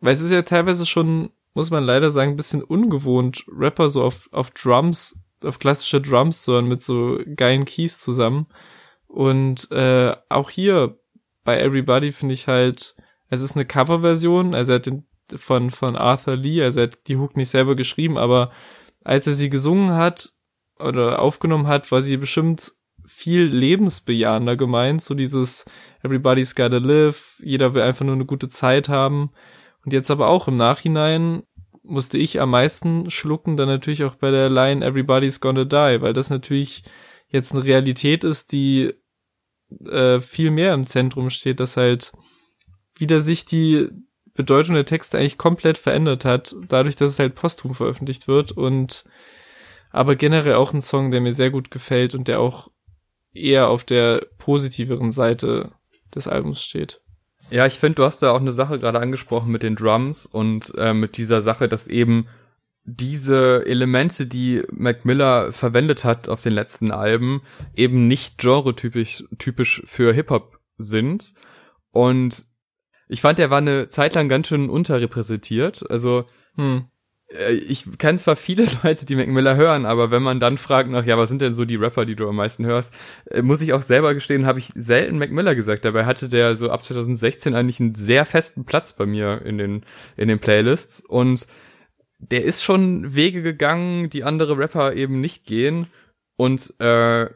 [0.00, 4.28] weil es ist ja teilweise schon, muss man leider sagen, bisschen ungewohnt, Rapper so auf,
[4.32, 8.46] auf Drums auf klassische Drums, sondern mit so geilen Keys zusammen.
[9.06, 10.98] Und äh, auch hier
[11.44, 12.94] bei Everybody finde ich halt,
[13.28, 17.06] es ist eine Coverversion, also er hat den von, von Arthur Lee, also er hat
[17.06, 18.50] die Hook nicht selber geschrieben, aber
[19.04, 20.32] als er sie gesungen hat
[20.78, 22.72] oder aufgenommen hat, war sie bestimmt
[23.06, 25.64] viel lebensbejahender gemeint, so dieses
[26.02, 29.30] Everybody's gotta live, jeder will einfach nur eine gute Zeit haben.
[29.84, 31.42] Und jetzt aber auch im Nachhinein
[31.82, 36.12] musste ich am meisten schlucken, dann natürlich auch bei der Line Everybody's Gonna Die, weil
[36.12, 36.84] das natürlich
[37.28, 38.92] jetzt eine Realität ist, die
[39.86, 42.12] äh, viel mehr im Zentrum steht, dass halt
[42.96, 43.88] wieder sich die
[44.34, 49.04] Bedeutung der Texte eigentlich komplett verändert hat, dadurch, dass es halt posthum veröffentlicht wird und
[49.90, 52.70] aber generell auch ein Song, der mir sehr gut gefällt und der auch
[53.32, 55.72] eher auf der positiveren Seite
[56.14, 57.00] des Albums steht.
[57.50, 60.72] Ja, ich finde, du hast da auch eine Sache gerade angesprochen mit den Drums und
[60.76, 62.26] äh, mit dieser Sache, dass eben
[62.84, 67.42] diese Elemente, die Mac Miller verwendet hat auf den letzten Alben,
[67.74, 71.34] eben nicht genre-typisch typisch für Hip-Hop sind.
[71.90, 72.46] Und
[73.08, 75.88] ich fand, er war eine Zeit lang ganz schön unterrepräsentiert.
[75.90, 76.86] Also hm.
[77.36, 80.90] Äh, ich kenne zwar viele Leute, die Mac Miller hören, aber wenn man dann fragt
[80.90, 82.94] nach, ja, was sind denn so die Rapper, die du am meisten hörst,
[83.30, 85.84] äh, muss ich auch selber gestehen, habe ich selten Mac Miller gesagt.
[85.84, 89.84] Dabei hatte der so ab 2016 eigentlich einen sehr festen Platz bei mir in den,
[90.16, 91.46] in den Playlists und
[92.18, 95.86] der ist schon Wege gegangen, die andere Rapper eben nicht gehen
[96.36, 97.30] und äh,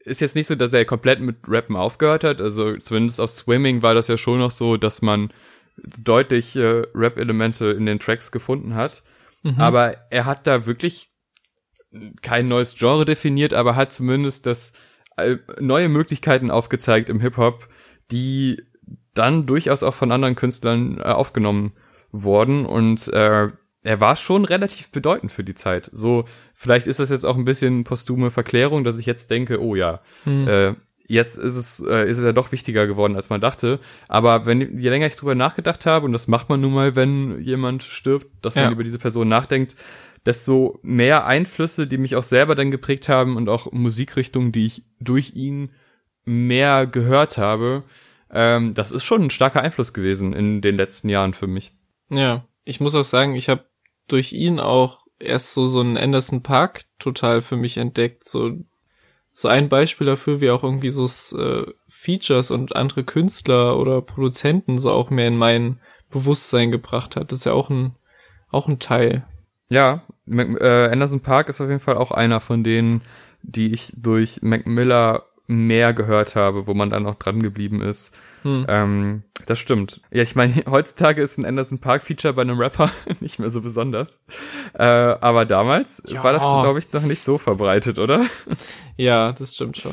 [0.00, 2.40] ist jetzt nicht so, dass er komplett mit Rappen aufgehört hat.
[2.40, 5.32] Also zumindest auf Swimming war das ja schon noch so, dass man
[5.76, 9.02] deutlich äh, Rap-Elemente in den Tracks gefunden hat.
[9.54, 9.60] Mhm.
[9.60, 11.10] Aber er hat da wirklich
[12.22, 14.72] kein neues Genre definiert, aber hat zumindest das
[15.16, 17.68] äh, neue Möglichkeiten aufgezeigt im Hip-Hop,
[18.10, 18.62] die
[19.14, 21.72] dann durchaus auch von anderen Künstlern äh, aufgenommen
[22.10, 23.48] wurden und äh,
[23.82, 25.88] er war schon relativ bedeutend für die Zeit.
[25.92, 29.76] So, vielleicht ist das jetzt auch ein bisschen posthume Verklärung, dass ich jetzt denke, oh
[29.76, 30.48] ja, mhm.
[30.48, 30.74] äh,
[31.08, 33.80] jetzt ist es, äh, ist es ja doch wichtiger geworden, als man dachte.
[34.08, 37.40] Aber wenn, je länger ich drüber nachgedacht habe, und das macht man nun mal, wenn
[37.42, 38.70] jemand stirbt, dass man Ja.
[38.70, 39.76] über diese Person nachdenkt,
[40.24, 44.82] desto mehr Einflüsse, die mich auch selber dann geprägt haben und auch Musikrichtungen, die ich
[45.00, 45.70] durch ihn
[46.24, 47.84] mehr gehört habe,
[48.32, 51.72] ähm, das ist schon ein starker Einfluss gewesen in den letzten Jahren für mich.
[52.10, 53.64] Ja, ich muss auch sagen, ich habe
[54.08, 58.26] durch ihn auch erst so so einen Anderson Park total für mich entdeckt.
[58.28, 58.58] So
[59.38, 61.04] so ein Beispiel dafür, wie auch irgendwie so
[61.38, 67.30] äh, Features und andere Künstler oder Produzenten so auch mehr in mein Bewusstsein gebracht hat.
[67.30, 67.94] Das ist ja auch ein
[68.50, 69.26] auch ein Teil.
[69.68, 73.02] Ja, Mac, äh, Anderson Park ist auf jeden Fall auch einer von denen,
[73.42, 78.18] die ich durch Mac Miller mehr gehört habe, wo man dann auch dran geblieben ist.
[78.42, 78.66] Hm.
[78.68, 80.00] Ähm, das stimmt.
[80.10, 83.60] Ja, ich meine, heutzutage ist ein Anderson Park Feature bei einem Rapper nicht mehr so
[83.60, 84.22] besonders.
[84.74, 86.22] Äh, aber damals Ja.
[86.24, 88.24] war das, glaube ich, noch nicht so verbreitet, oder?
[88.98, 89.92] Ja, das stimmt schon.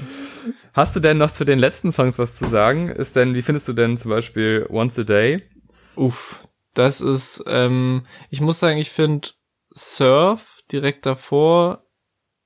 [0.74, 2.88] Hast du denn noch zu den letzten Songs was zu sagen?
[2.88, 5.44] Ist denn, wie findest du denn zum Beispiel Once a Day?
[5.98, 9.28] Uff, das ist, ähm, ich muss sagen, ich finde
[9.76, 11.83] Surf direkt davor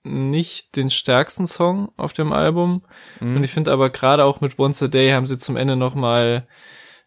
[0.07, 2.83] nicht den stärksten Song auf dem Album.
[3.19, 3.37] Mhm.
[3.37, 6.47] Und ich finde aber gerade auch mit Once a Day haben sie zum Ende nochmal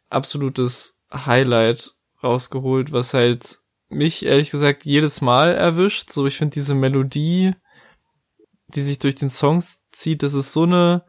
[0.08, 3.58] absolutes Highlight rausgeholt, was halt
[3.88, 6.10] mich ehrlich gesagt jedes Mal erwischt.
[6.10, 7.54] So, ich finde diese Melodie,
[8.68, 11.04] die sich durch den Songs zieht, das ist so eine,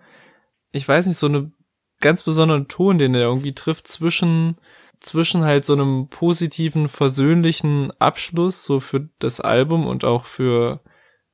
[0.72, 1.52] ich weiß nicht, so eine
[2.00, 4.56] ganz besonderen Ton, den er irgendwie trifft zwischen
[5.02, 10.80] zwischen halt so einem positiven, versöhnlichen Abschluss so für das Album und auch für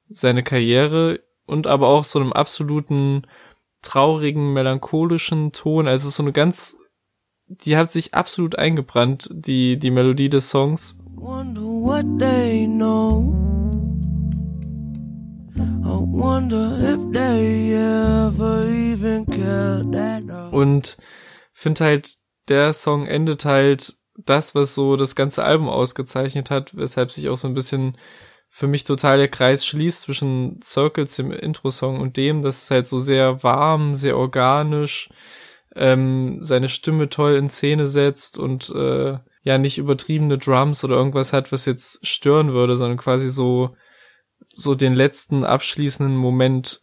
[0.10, 3.26] seine Karriere und aber auch so einem absoluten
[3.82, 5.88] traurigen, melancholischen Ton.
[5.88, 6.78] Also so eine ganz,
[7.48, 10.98] die hat sich absolut eingebrannt, die, die Melodie des Songs.
[11.16, 13.34] Wonder what they know.
[15.58, 20.54] I wonder if they ever even cared at all.
[20.54, 20.98] Und
[21.54, 22.18] finde halt,
[22.50, 27.38] der Song endet halt das, was so das ganze Album ausgezeichnet hat, weshalb sich auch
[27.38, 27.98] so ein bisschen
[28.50, 32.88] für mich total der Kreis schließt zwischen Circles, dem Intro-Song und dem, das ist halt
[32.88, 35.10] so sehr warm, sehr organisch,
[35.76, 41.34] ähm, seine Stimme toll in Szene setzt und äh, ja nicht übertriebene Drums oder irgendwas
[41.34, 43.76] hat, was jetzt stören würde, sondern quasi so
[44.54, 46.82] so den letzten abschließenden Moment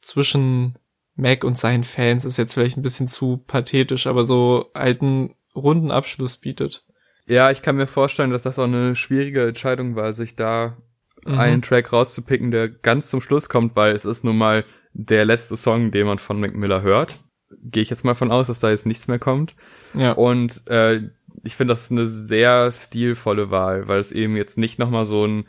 [0.00, 0.78] zwischen
[1.14, 5.92] Mac und seinen Fans ist jetzt vielleicht ein bisschen zu pathetisch, aber so einen runden
[5.92, 6.84] Abschluss bietet.
[7.26, 10.76] Ja, ich kann mir vorstellen, dass das auch eine schwierige Entscheidung war, sich da
[11.24, 11.38] Mhm.
[11.38, 15.56] einen Track rauszupicken, der ganz zum Schluss kommt, weil es ist nun mal der letzte
[15.56, 17.20] Song, den man von Mac Miller hört.
[17.62, 19.54] Gehe ich jetzt mal von aus, dass da jetzt nichts mehr kommt.
[19.94, 20.12] Ja.
[20.12, 21.00] Und äh,
[21.42, 25.44] ich finde, das eine sehr stilvolle Wahl, weil es eben jetzt nicht nochmal so ein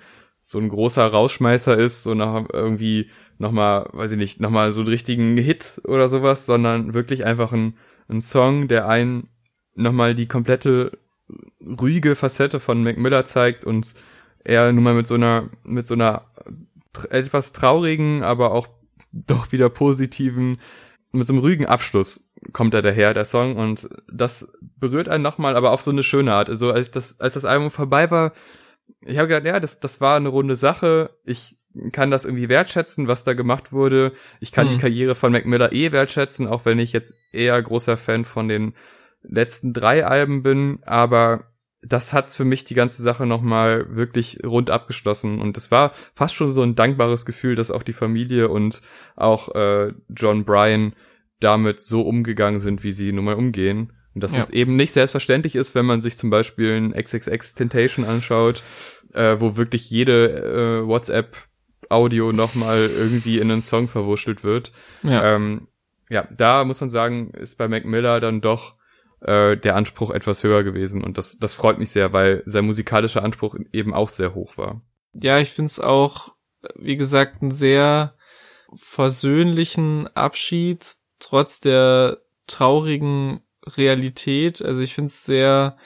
[0.48, 3.10] so ein großer Rausschmeißer ist, so nach irgendwie
[3.40, 7.80] nochmal, weiß ich nicht, nochmal so einen richtigen Hit oder sowas, sondern wirklich einfach ein,
[8.10, 9.30] ein Song, der einen
[9.74, 11.00] nochmal die komplette
[11.60, 13.96] ruhige Facette von Mac Miller zeigt und
[14.46, 16.26] er nun mal mit so einer, mit so einer
[17.10, 18.68] etwas traurigen, aber auch
[19.12, 20.58] doch wieder positiven,
[21.12, 25.56] mit so einem ruhigen Abschluss kommt er daher, der Song, und das berührt einen nochmal,
[25.56, 26.50] aber auf so eine schöne Art.
[26.50, 28.34] Also als das, als das Album vorbei war,
[29.02, 31.12] ich habe gedacht, ja, das, das war eine runde Sache.
[31.24, 31.58] Ich
[31.92, 34.14] kann das irgendwie wertschätzen, was da gemacht wurde.
[34.40, 34.76] Ich kann Hm.
[34.76, 38.48] die Karriere von Mac Miller eh wertschätzen, auch wenn ich jetzt eher großer Fan von
[38.48, 38.74] den
[39.24, 41.52] letzten drei Alben bin, aber
[41.88, 46.36] das hat für mich die ganze Sache nochmal wirklich rund abgeschlossen und es war fast
[46.36, 48.82] schon so ein dankbares Gefühl, dass auch die Familie und
[49.16, 50.94] auch äh, John Bryan
[51.40, 53.94] damit so umgegangen sind, wie sie nun mal umgehen.
[54.14, 54.40] Und dass Ja.
[54.40, 58.64] es eben nicht selbstverständlich ist, wenn man sich zum Beispiel ein XXX Temptation anschaut,
[59.14, 64.72] äh, wo wirklich jede äh, WhatsApp-Audio nochmal irgendwie in einen Song verwurschtelt wird.
[65.04, 65.36] Ja.
[65.36, 65.68] Ähm,
[66.10, 68.76] ja, da muss man sagen, ist bei Mac Miller dann doch
[69.22, 73.24] äh, der Anspruch etwas höher gewesen und das, das freut mich sehr, weil sein musikalischer
[73.24, 74.82] Anspruch eben auch sehr hoch war.
[75.14, 76.34] ja, ich find's auch,
[76.76, 78.16] wie gesagt, einen sehr
[78.74, 84.62] versöhnlichen Abschied, trotz der traurigen Realität.
[84.62, 85.78] Also ich find's sehr,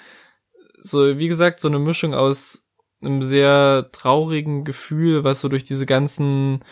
[0.81, 2.67] so, wie gesagt, so eine Mischung aus
[3.01, 6.63] einem sehr traurigen Gefühl, was so durch diese ganzen,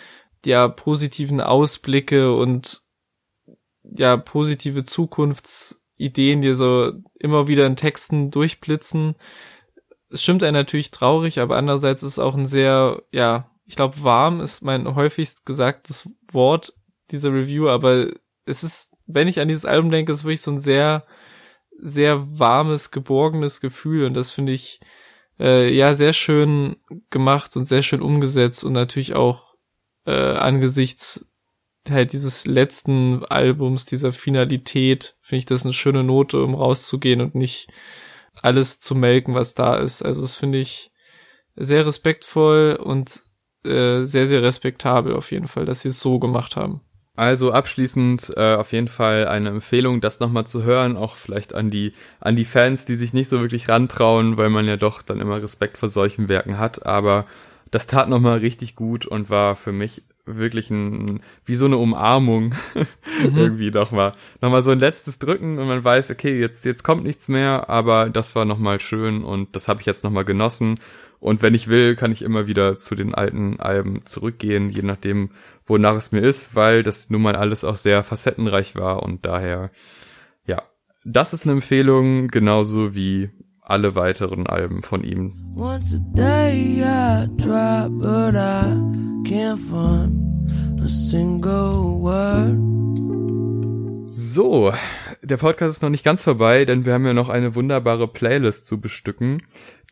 [0.45, 2.81] ja, positiven Ausblicke und
[3.83, 4.83] ja, positive
[5.97, 9.15] Zukunftsideen, die so immer wieder in Texten durchblitzen,
[10.09, 14.39] es stimmt einen natürlich traurig, aber andererseits ist auch ein sehr, ja, ich glaube, warm
[14.39, 16.73] ist mein häufigst gesagtes Wort
[17.11, 18.07] dieser Review, aber
[18.45, 21.05] es ist, wenn ich an dieses Album denke, ist wirklich so ein sehr,
[21.77, 24.79] sehr warmes, geborgenes Gefühl und das finde ich,
[25.39, 26.77] äh, ja, sehr schön
[27.09, 29.55] gemacht und sehr schön umgesetzt und natürlich auch
[30.05, 31.27] äh, angesichts
[31.91, 37.35] halt dieses letzten Albums, dieser Finalität, finde ich das eine schöne Note, um rauszugehen und
[37.35, 37.69] nicht
[38.41, 40.03] alles zu melken, was da ist.
[40.03, 40.91] Also das finde ich
[41.55, 43.23] sehr respektvoll und
[43.65, 46.81] äh, sehr, sehr respektabel auf jeden Fall, dass sie es so gemacht haben.
[47.15, 51.71] Also abschließend äh, auf jeden Fall eine Empfehlung, das nochmal zu hören, auch vielleicht an
[51.71, 55.19] die an die Fans, die sich nicht so wirklich rantrauen, weil man ja doch dann
[55.19, 56.85] immer Respekt vor solchen Werken hat.
[56.85, 57.25] Aber
[57.71, 62.53] das tat nochmal richtig gut und war für mich wirklich ein wie so eine Umarmung
[62.75, 63.37] mhm.
[63.37, 64.11] irgendwie nochmal
[64.41, 68.09] nochmal so ein letztes Drücken und man weiß, okay, jetzt jetzt kommt nichts mehr, aber
[68.09, 70.75] das war nochmal schön und das habe ich jetzt nochmal genossen.
[71.19, 75.31] Und wenn ich will, kann ich immer wieder zu den alten Alben zurückgehen, je nachdem,
[75.65, 79.71] wonach es mir ist, weil das nun mal alles auch sehr facettenreich war und daher,
[80.45, 80.61] ja,
[81.03, 83.31] das ist eine Empfehlung, genauso wie
[83.69, 85.33] alle weiteren Alben von ihm.
[85.55, 88.77] Once a day I try, but I
[89.23, 92.57] can't find a single word.
[94.09, 94.73] So,
[95.21, 98.65] der Podcast ist noch nicht ganz vorbei, denn wir haben ja noch eine wunderbare Playlist
[98.65, 99.43] zu bestücken.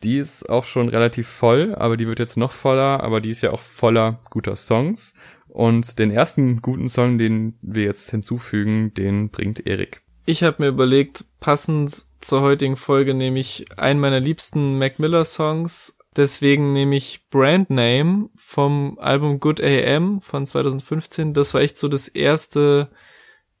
[0.02, 3.42] Die ist auch schon relativ voll, aber die wird jetzt noch voller, aber die ist
[3.42, 5.14] ja auch voller guter Songs.
[5.48, 10.02] Und den ersten guten Song, den wir jetzt hinzufügen, den bringt Erik.
[10.28, 15.24] Ich habe mir überlegt, passend zur heutigen Folge nehme ich einen meiner liebsten Mac Miller
[15.24, 15.98] Songs.
[16.16, 21.32] Deswegen nehme ich Brand Name vom Album Good AM von 2015.
[21.32, 22.90] Das war echt so das erste,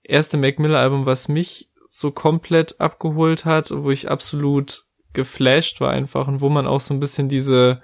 [0.02, 5.92] erste Mac Miller Album, was mich so komplett abgeholt hat, wo ich absolut geflasht war
[5.92, 7.80] einfach und wo man auch so ein bisschen diese,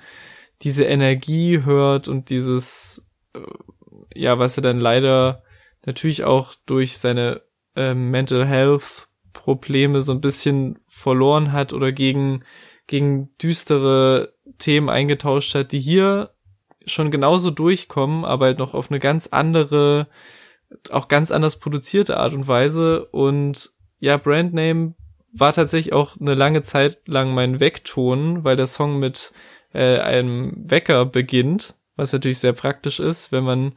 [0.63, 3.41] diese Energie hört und dieses, äh,
[4.13, 5.45] ja, was er dann leider
[5.87, 7.43] natürlich auch durch seine
[7.77, 12.45] äh, Mental Health Probleme so ein bisschen verloren hat oder gegen,
[12.87, 16.31] gegen düstere Themen eingetauscht hat, die hier
[16.87, 20.09] schon genauso durchkommen, aber halt noch auf eine ganz andere,
[20.91, 23.07] auch ganz anders produzierte Art und Weise.
[23.07, 24.95] Und ja, Brandname
[25.33, 29.33] war tatsächlich auch eine lange Zeit lang mein Weckton, weil der Song mit
[29.73, 33.73] äh, einem Wecker beginnt, was natürlich sehr praktisch ist, wenn man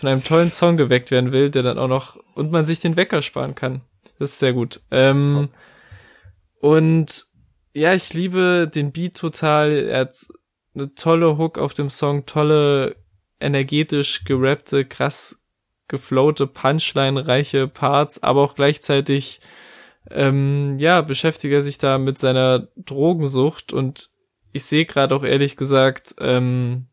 [0.00, 2.96] von einem tollen Song geweckt werden will, der dann auch noch und man sich den
[2.96, 3.82] Wecker sparen kann.
[4.18, 4.80] Das ist sehr gut.
[4.90, 5.48] Ähm,
[6.60, 7.26] und
[7.72, 9.72] ja, ich liebe den Beat total.
[9.72, 10.14] Er hat
[10.74, 12.96] eine tolle Hook auf dem Song, tolle
[13.40, 15.42] energetisch gerappte, krass
[15.88, 19.40] geflowte, Punchline-reiche Parts, aber auch gleichzeitig
[20.10, 24.10] ähm, ja, beschäftigt er sich da mit seiner Drogensucht und
[24.52, 26.86] ich sehe gerade auch ehrlich gesagt, ähm,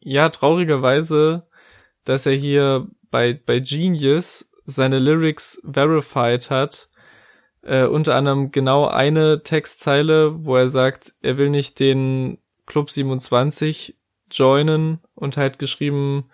[0.00, 1.46] ja, traurigerweise,
[2.04, 6.88] dass er hier bei, bei Genius seine Lyrics verified hat.
[7.62, 13.96] Äh, unter anderem genau eine Textzeile, wo er sagt, er will nicht den Club 27
[14.30, 16.30] joinen und halt geschrieben,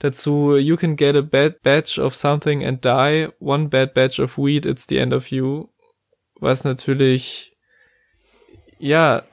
[0.00, 3.28] Dazu, you can get a bad batch of something and die.
[3.40, 5.68] One bad batch of weed, it's the end of you.
[6.38, 7.52] Was natürlich,
[8.78, 9.24] ja,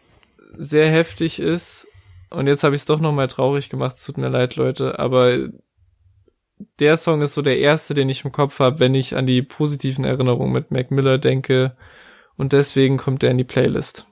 [0.57, 1.88] sehr heftig ist.
[2.31, 3.95] Und jetzt habe ich es doch nochmal traurig gemacht.
[3.95, 4.97] Es tut mir leid, Leute.
[4.97, 5.49] Aber
[6.79, 9.41] der Song ist so der erste, den ich im Kopf habe, wenn ich an die
[9.41, 11.75] positiven Erinnerungen mit Mac Miller denke.
[12.37, 14.07] Und deswegen kommt er in die Playlist.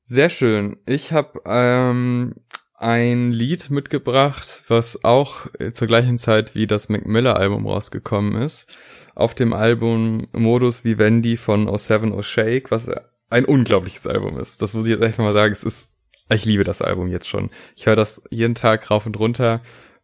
[0.00, 0.78] Sehr schön.
[0.86, 2.34] Ich habe ähm,
[2.74, 8.66] ein Lied mitgebracht, was auch zur gleichen Zeit wie das Mac Miller Album rausgekommen ist.
[9.14, 12.90] Auf dem Album Modus Vivendi von O7 O Shake, was
[13.28, 14.62] ein unglaubliches Album ist.
[14.62, 15.52] Das muss ich jetzt echt mal sagen.
[15.52, 15.92] Es ist,
[16.30, 17.50] ich liebe das Album jetzt schon.
[17.76, 19.60] Ich höre das jeden Tag rauf und runter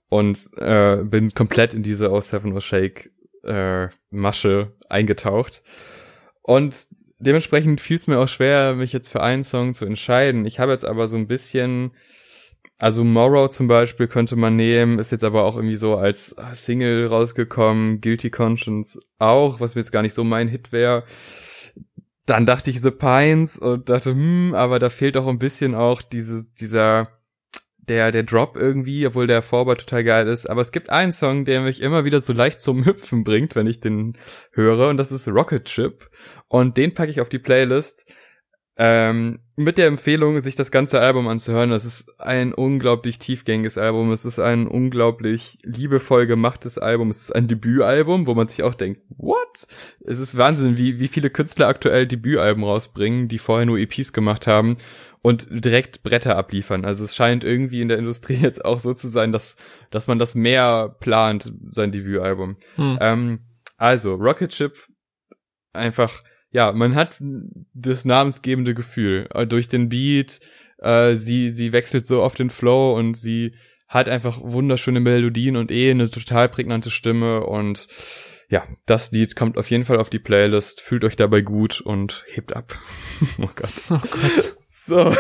[0.09, 3.13] und äh, bin komplett in diese O7 O Shake
[3.45, 5.63] äh, Masche eingetaucht.
[6.43, 6.77] Und
[7.19, 10.45] dementsprechend fiel es mir auch schwer, mich jetzt für einen Song zu entscheiden.
[10.45, 11.93] Ich habe jetzt aber so ein bisschen
[12.79, 17.07] also Morrow zum Beispiel könnte man nehmen, ist jetzt aber auch irgendwie so als Single
[17.07, 21.05] rausgekommen, Guilty Conscience auch, was mir jetzt gar nicht so mein Hit wäre.
[22.27, 26.03] Dann dachte ich The Pines und dachte, hm, aber da fehlt auch ein bisschen auch
[26.03, 27.09] diese, dieser,
[27.89, 30.49] der, der Drop irgendwie, obwohl der Vorbei total geil ist.
[30.49, 33.67] Aber es gibt einen Song, der mich immer wieder so leicht zum Hüpfen bringt, wenn
[33.67, 34.17] ich den
[34.53, 36.11] höre, und das ist Rocket Chip.
[36.49, 38.11] Und den packe ich auf die Playlist
[38.79, 41.71] ähm, mit der Empfehlung, sich das ganze Album anzuhören.
[41.71, 44.13] Das ist ein unglaublich tiefgängiges Album.
[44.13, 47.09] Es ist ein unglaublich liebevoll gemachtes Album.
[47.09, 49.67] Es ist ein Debütalbum, wo man sich auch denkt, what?
[50.05, 54.47] Es ist Wahnsinn, wie, wie viele Künstler aktuell Debütalben rausbringen, die vorher nur EPs gemacht
[54.47, 54.77] haben
[55.27, 56.85] und direkt Bretter abliefern.
[56.85, 59.57] Also es scheint irgendwie in der Industrie jetzt auch so zu sein, dass,
[59.91, 62.57] dass man das mehr plant, sein Debütalbum.
[62.77, 62.99] Hm.
[63.01, 63.41] Ähm,
[63.77, 64.73] also, Rocket Ship,
[65.73, 66.23] einfach
[66.53, 67.21] ja, man hat
[67.75, 70.39] das namensgebende Gefühl äh, durch den Beat.
[70.79, 73.57] Äh, sie sie wechselt so auf den Flow und sie
[73.89, 77.89] hat einfach wunderschöne Melodien und eh eine total prägnante Stimme und
[78.49, 80.81] ja, das Lied kommt auf jeden Fall auf die Playlist.
[80.81, 82.79] Fühlt euch dabei gut und hebt ab.
[83.39, 83.73] oh Gott.
[83.91, 84.56] Oh Gott.
[84.87, 85.13] So.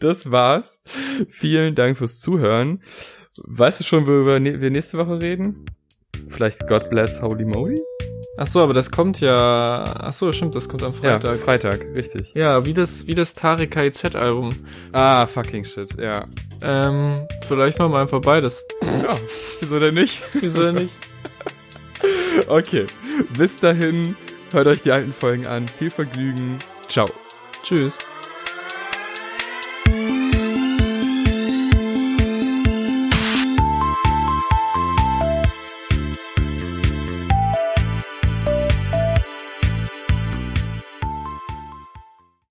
[0.00, 0.82] das war's.
[1.28, 2.82] Vielen Dank fürs Zuhören.
[3.44, 5.64] Weißt du schon, worüber ne- wir nächste Woche reden?
[6.28, 7.80] Vielleicht God Bless Holy Moly?
[8.36, 9.84] Ach so, aber das kommt ja.
[9.84, 11.36] Ach so, stimmt, das kommt am Ja, Freitag.
[11.38, 12.32] Freitag, richtig.
[12.34, 14.50] Ja, wie das, wie das Tarek KIZ Album.
[14.92, 16.26] Ah, fucking shit, ja.
[16.62, 18.64] Ähm, vielleicht machen wir einfach beides.
[18.82, 19.14] Ja,
[19.60, 20.22] wieso denn nicht?
[20.40, 20.94] Wieso denn nicht?
[22.48, 22.86] Okay,
[23.36, 24.16] bis dahin,
[24.52, 25.66] hört euch die alten Folgen an.
[25.68, 26.58] Viel Vergnügen.
[26.88, 27.06] Ciao.
[27.62, 27.98] Tschüss.